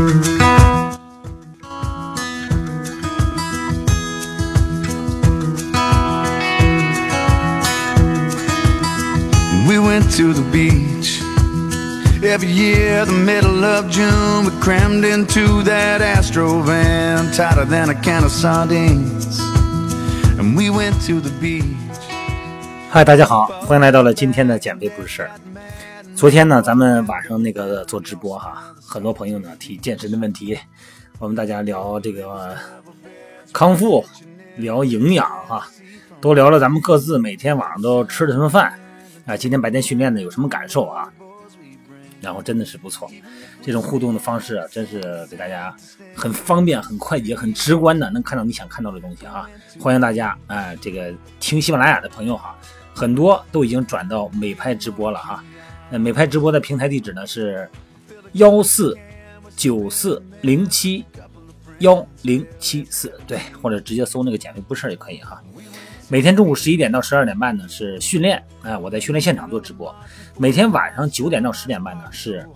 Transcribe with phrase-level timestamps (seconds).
[9.79, 11.23] went to the beach.
[12.23, 17.95] Every year, the middle of June, we crammed into that Astro van, tighter than a
[17.95, 19.39] can of sardines.
[20.37, 21.65] And we went to the beach.
[22.91, 25.31] 嗨，大家好，欢迎来到了今天的减肥不是事儿。
[26.21, 30.55] 昨天呢，咱们晚上那个做直播哈，很多朋友呢提健身的问题，
[31.17, 32.55] 我们大家聊这个
[33.51, 34.05] 康复，
[34.57, 35.67] 聊营养哈，
[36.21, 38.71] 都聊了咱们各自每天晚上都吃的什么饭
[39.25, 41.11] 啊，今天白天训练的有什么感受啊？
[42.21, 43.09] 然后真的是不错，
[43.63, 45.75] 这种互动的方式啊，真是给大家
[46.15, 49.49] 很方便、很快捷、很直观的能看到你想看到的东西啊！
[49.79, 52.55] 欢迎大家啊、这个听喜马拉雅的朋友哈，
[52.93, 55.43] 很多都已经转到美拍直播了哈。
[55.91, 57.69] 呃，美拍直播的平台地址呢是
[58.33, 58.97] 幺四
[59.57, 61.03] 九四零七
[61.79, 65.41] 幺零七四，对，或者直接搜那个减肥不是也可以哈。
[66.07, 69.93] 每天中午十一点到十二点半呢是训练，哎、我在训练现场做直播。
[70.37, 72.47] 每天晚上九点到十点半呢是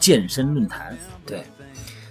[0.00, 0.96] 健身论坛。
[1.24, 1.44] 对，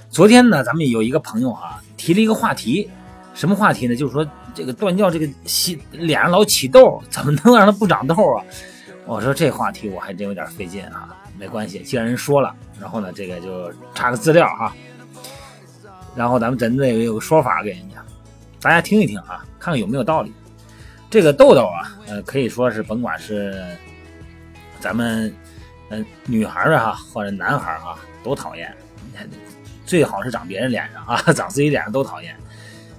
[0.10, 2.90] 昨天呢咱们有一个朋友啊提了一个话题，
[3.34, 3.96] 什么话题呢？
[3.98, 8.46] 就是说这个断掉这个起脸上老起痘，怎么能让它不长痘啊？
[9.10, 11.18] 我说这话题我还真有点费劲啊。
[11.38, 14.76] 没关系，既然人说了，然后呢这个就查个资料哈，
[16.16, 17.96] 然后咱们针对有个说法给人家，
[18.62, 20.32] 大家听一听啊，看看有没有道理。
[21.10, 23.66] 这个痘痘啊，呃，可以说是甭管是
[24.80, 25.34] 咱们
[25.90, 28.72] 嗯、呃女孩儿啊或者男孩儿啊都讨厌，
[29.86, 32.36] 最好是长别人脸上啊， 长自己脸上都讨厌。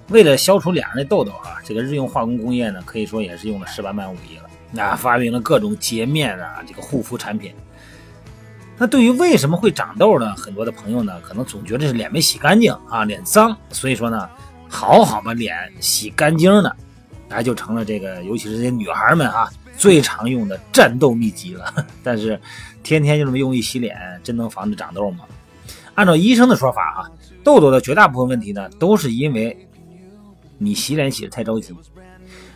[0.09, 7.53] 为了消除脸上的痘痘啊，这个日用化工工业呢，可以说也是用了十八般武艺了，那发明了各种洁面啊，这个护肤产品。
[8.79, 10.35] 那对于为什么会长痘呢？
[10.37, 14.29] 很多的朋友呢，可能总觉得是脸没洗干净啊，脸脏，所以说呢，
[14.69, 16.73] 好好把脸洗干净呢，
[17.29, 21.75] 那就成了这个，尤其是这些女孩们啊，最常用的战斗秘籍了。
[22.03, 22.41] 但是，
[22.83, 25.27] 天天就这么用力洗脸，真能防止长痘吗？
[25.95, 27.11] 按照医生的说法啊，
[27.45, 29.69] 痘痘的绝大部分问题呢，都是因为
[30.57, 31.75] 你洗脸洗的太着急，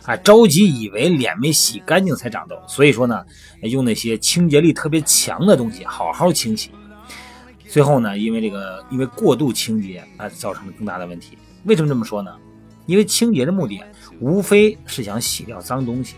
[0.05, 3.25] 啊，着急以为脸没洗干净才长痘，所以说呢，
[3.61, 6.69] 用那些清洁力特别强的东西好好清洗。
[7.67, 11.37] 最后呢，因为这个因为过度清洁啊，造成了更大的问题。
[11.63, 12.31] 为什么这么说呢？
[12.85, 13.81] 因为清洁的目的
[14.19, 16.15] 无非是想洗掉脏东西。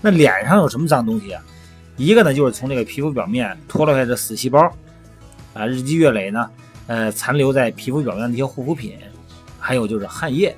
[0.00, 1.42] 那脸上有什么脏东西啊？
[1.96, 4.58] 一个呢，就是从这个皮肤表面脱落下的死细胞，
[5.52, 6.50] 啊，日积月累呢，
[6.86, 8.94] 呃，残留在皮肤表面的一些护肤品，
[9.58, 10.56] 还有就是汗液，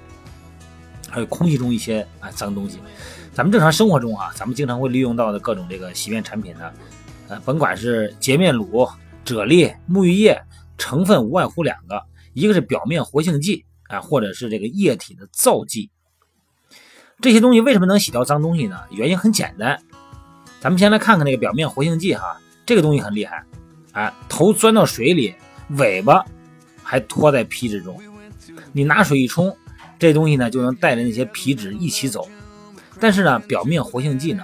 [1.08, 2.78] 还有空气中一些啊脏东西。
[3.32, 6.72] 咱们正常生活中啊，咱们经常会利用到的各种这个洗面产品呢，
[7.28, 8.88] 呃，甭管是洁面乳、
[9.24, 10.42] 啫喱、沐浴液，
[10.76, 12.02] 成分无外乎两个，
[12.32, 15.90] 一个是表面活性剂啊，或者是这个液体的皂剂。
[17.20, 18.80] 这些东西为什么能洗掉脏东西呢？
[18.90, 19.80] 原因很简单，
[20.60, 23.44] 咱们先来看看那个表面活性剂哈，这个东西很厉害，
[23.92, 25.34] 啊，头钻到水里，
[25.70, 26.24] 尾巴
[26.82, 28.00] 还拖在皮质中，
[28.72, 29.56] 你拿水一冲，
[29.98, 32.28] 这东西呢就能带着那些皮脂一起走。
[33.00, 34.42] 但是呢，表面活性剂呢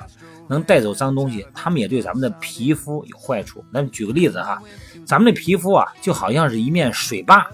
[0.49, 3.65] 能带走脏东西，它们也对咱们的皮肤有坏处。
[3.71, 4.63] 那举个例子哈，
[5.05, 7.47] 咱们的皮肤啊就好像是一面水坝，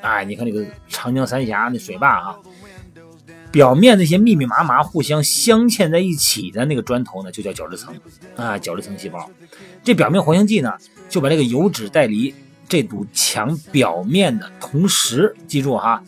[0.00, 2.36] 哎，你看这个长江三峡那水坝啊，
[3.50, 7.94] 表面那些密密麻麻、互相镶嵌在一起的那个砖头呢，就叫角质层
[8.36, 9.28] 啊，角质层细胞。
[9.82, 10.72] 这表面活性剂呢，
[11.08, 12.34] 就把这个油脂带离
[12.68, 16.02] 这堵墙表面的同时，记住哈，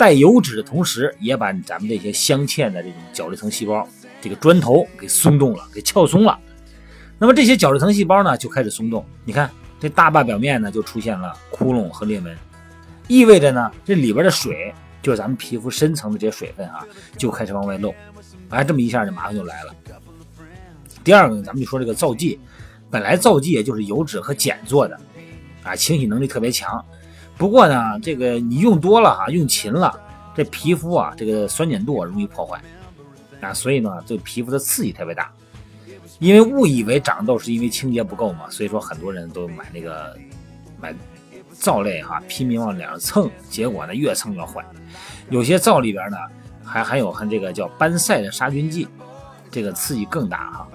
[0.00, 3.86] 带油脂的同时，也把咱们这些镶嵌的这种角质层细胞，
[4.18, 6.38] 这个砖头给松动了，给撬松了。
[7.18, 9.04] 那么这些角质层细胞呢，就开始松动。
[9.26, 12.34] 你看这大坝表面呢，就出现了窟窿和裂纹，
[13.08, 14.72] 意味着呢，这里边的水。
[15.02, 16.86] 就是咱们皮肤深层的这些水分啊，
[17.16, 17.94] 就开始往外漏，
[18.50, 19.74] 哎，这么一下就麻烦就来了。
[21.02, 22.38] 第二个呢，咱们就说这个皂剂，
[22.90, 24.98] 本来皂剂也就是油脂和碱做的，
[25.62, 26.82] 啊，清洗能力特别强。
[27.40, 29.98] 不过呢，这个你用多了哈，用勤了，
[30.36, 32.60] 这皮肤啊，这个酸碱度容易破坏，
[33.40, 35.32] 啊，所以呢，对皮肤的刺激特别大。
[36.18, 40.14] 因为误以为长痘是因为清洁不够嘛，所以说很多人都买那个
[40.78, 40.94] 买。
[41.52, 44.64] 皂类哈，拼命往脸上蹭，结果呢越蹭越坏。
[45.28, 46.16] 有些皂里边呢
[46.64, 48.88] 还含有含这个叫班赛的杀菌剂，
[49.50, 50.68] 这个刺激更大哈。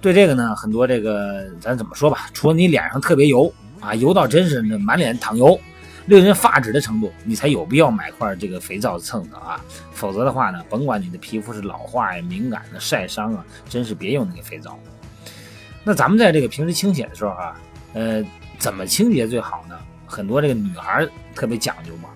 [0.00, 3.50] 对这个呢，很多这个咱怎么说吧，除了你脸上特别油
[3.82, 5.60] 啊，油到真是那满脸淌油，
[6.06, 9.62] 令人发指的程度，你才有必要买块这个肥皂蹭蹭啊。
[9.92, 14.78] 否则的话呢，甭管你的皮肤是老化呀、敏感的、晒伤啊，真是别用那个肥皂。
[15.84, 17.60] 那咱们在这个平时清洁的时候啊，
[17.92, 18.24] 呃。
[18.58, 19.76] 怎么清洁最好呢？
[20.06, 22.10] 很多这个女孩特别讲究嘛，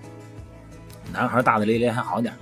[1.11, 2.33] 男孩大大咧咧还好点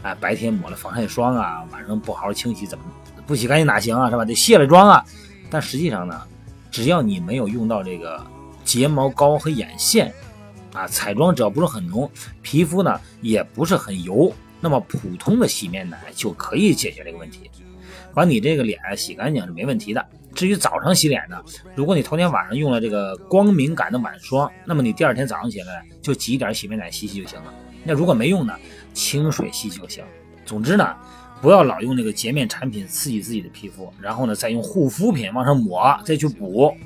[0.00, 2.84] 哎，白天抹了防晒霜啊，晚上不好好清洗，怎么
[3.26, 4.24] 不洗干净哪行啊，是吧？
[4.24, 5.04] 得卸了妆啊。
[5.50, 6.18] 但实际上呢，
[6.70, 8.24] 只要你没有用到这个
[8.66, 10.12] 睫毛膏和眼线
[10.74, 12.10] 啊，彩妆只要不是很浓，
[12.42, 14.30] 皮肤呢也不是很油，
[14.60, 17.50] 那么普通的洗面奶就可以解决这个问题，
[18.12, 20.04] 把你这个脸洗干净是没问题的。
[20.34, 21.42] 至于早上洗脸呢，
[21.74, 27.54] 如果你头天晚上用了这个光敏感的晚霜，那么你第二天早上起来就挤一点洗面奶洗洗就行了。
[27.84, 28.52] 那如果没用呢，
[28.92, 30.04] 清水洗洗就行。
[30.44, 30.94] 总之呢，
[31.40, 36.76] 不要老用那个洁面产品刺激自己的皮肤，然后呢再用护肤品往上抹，再去补。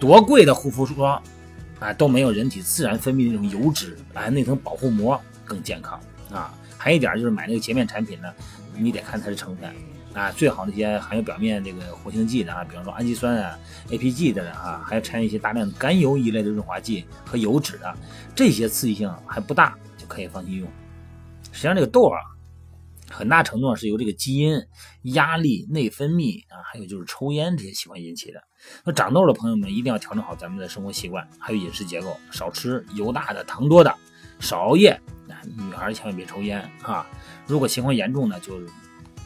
[0.00, 1.22] 多贵的护肤霜，
[1.78, 6.00] 啊都没有人体自然分泌那种油脂，哎那层保护膜更健康
[6.32, 6.52] 啊。
[6.76, 8.32] 还有一点就是买那个洁面产品呢，
[8.74, 9.70] 你得看它的成分。
[10.12, 13.56] 啊，最好那些含有表面这个活性剂的啊，比方说氨基酸啊、
[13.90, 17.94] APG 的啊，还掺一些大量甘油一类的润滑剂和油脂的，
[18.34, 20.68] 这些刺激性还不大，就可以放心用。
[21.52, 22.18] 实际上，这个痘啊，
[23.10, 24.58] 很大程度上是由这个基因、
[25.02, 28.42] 压力、内分泌啊，还有就是抽烟这些习惯引起的。
[28.84, 33.94] 那长痘的朋友们一定要调整好咱们的生活习惯，还有饮食结构，少吃油大的、糖多的，
[34.38, 34.98] 少熬夜。
[35.56, 37.06] 女孩千万别抽烟啊！
[37.46, 38.60] 如果情况严重呢，就。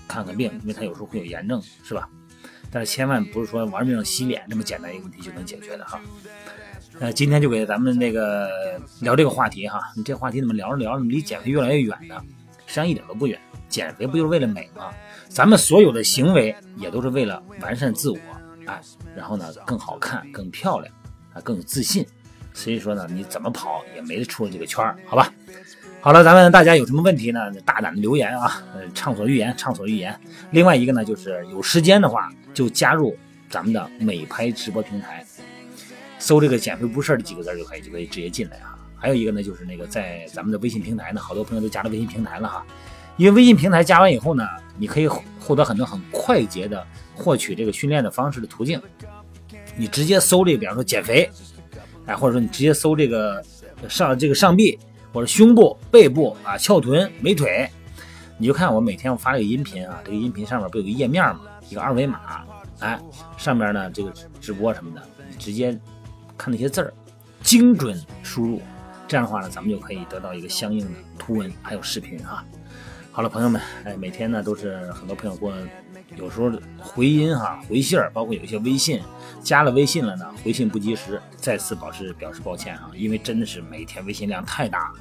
[0.06, 2.06] 看看病，因为他有时候会有炎症，是吧？
[2.70, 5.98] 但是千万不是说玩命洗脸这么简单一个问题就能解决的哈。
[7.00, 9.80] 呃，今天就给咱们那个聊这个话题哈。
[9.96, 12.22] 你这话题怎么聊着聊着离减肥越来越远呢？
[12.74, 14.92] 实际上一点都不远，减肥不就是为了美吗？
[15.28, 18.18] 咱们所有的行为也都是为了完善自我，
[18.66, 18.80] 哎，
[19.14, 20.92] 然后呢更好看、更漂亮
[21.32, 22.04] 啊，更有自信。
[22.52, 25.32] 所以说呢，你怎么跑也没得出这个圈儿，好吧？
[26.00, 27.40] 好了，咱们大家有什么问题呢？
[27.64, 30.18] 大胆的留言啊，呃，畅所欲言，畅所欲言。
[30.50, 33.16] 另外一个呢，就是有时间的话，就加入
[33.48, 35.24] 咱们的美拍直播平台，
[36.18, 38.73] 搜这个“减肥不事儿”的几个字就可以，就可以直接进来啊。
[39.04, 42.64] 还有一个呢，就是那个在咱们的微信平台呢，好多朋友都加了微信平台了哈。
[43.18, 44.48] 因为微信平台加完以后呢，
[44.78, 46.82] 你可以获得很多很快捷的
[47.14, 48.80] 获取这个训练的方式的途径。
[49.76, 51.30] 你直接搜这个，比方说减肥，
[52.06, 53.44] 哎，或者说你直接搜这个
[53.90, 54.78] 上这个上臂。
[55.12, 57.70] 或者胸部、背部啊、翘臀、美腿，
[58.36, 61.42] 你就看我每天我发这个音频啊，这个音频上面不有个页面吗？
[61.70, 62.44] 一个二维码，
[62.80, 63.00] 哎，
[63.36, 65.70] 上面呢这个直播什么的，你直接
[66.36, 66.92] 看那些字儿，
[67.44, 68.60] 精准输入，
[69.06, 72.44] 这样的话呢，咱们就可以得到一个相应的图文还有视频啊。
[73.12, 75.54] 好了，朋友们，哎，每天呢都是很多朋友给我
[76.16, 79.00] 有时候回音哈、回信儿，包括有一些微信，
[79.40, 84.94] 加了微信了呢，回信不及时，再次表示表示抱歉啊，因为真的是每天微信量太大了。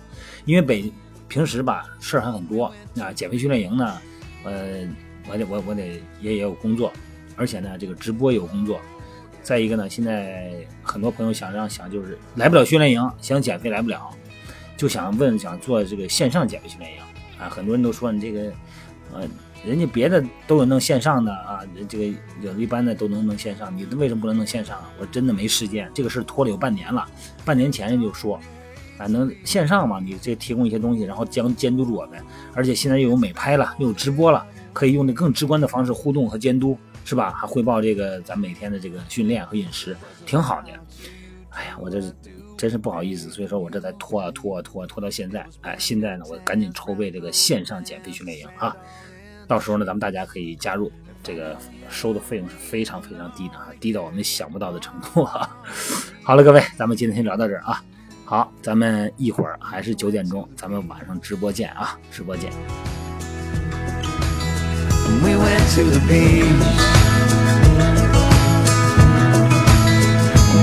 [0.46, 0.92] 因为北
[1.28, 3.98] 平时吧事儿还很多啊，减肥训练营呢，
[4.44, 4.88] 呃，
[5.28, 6.94] 我得我我得也也有工作，
[7.36, 8.80] 而且呢这个直播有工作，
[9.44, 10.52] 再一个呢现在
[10.82, 14.10] 很多朋友想让想就是来不了训练营，想减肥来不了，
[14.76, 17.00] 就想问想做这个线上减肥训练营
[17.38, 18.52] 啊，很多人都说你这个
[19.14, 19.28] 呃。
[19.66, 24.78] 人家别的都有弄线上的啊，人这个有一般的都能弄线上，你为什么不能弄线上？
[25.00, 27.08] 我真的没时间，这个事拖了有半年了。
[27.46, 28.38] 半年前人就说，
[28.98, 30.02] 啊，能线上嘛？
[30.02, 32.22] 你这提供一些东西，然后将监督住我们，
[32.54, 37.32] 而且现在又有美拍了，又有直播了，可以用那更直观的方式互动和监督，是吧？
[37.32, 39.96] 还汇报这个咱每天的这个训练和饮食，
[40.26, 40.70] 挺好的。
[41.50, 42.02] 哎呀，我这
[42.58, 45.46] 真是不好意思，所以说我这才拖啊拖啊拖啊拖到现在。
[45.62, 48.76] 哎，现在呢，我赶紧筹备这个线上减肥训练营啊。
[49.48, 50.92] 到时候呢，咱们大家可以加入，
[51.22, 51.56] 这个
[51.90, 55.50] 收的费用是非常非常低的啊，低到我们想不到的程度啊。
[56.24, 57.84] 好了，各位，咱们今天先聊到这儿啊。
[58.26, 62.52] 好，咱们一会儿还是九点钟，咱们晚上直播见啊，直播见。
[65.72, 66.44] to the beach.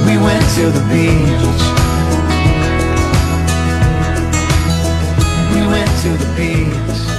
[0.06, 1.62] We went to the beach.
[5.54, 7.09] We went to the beach.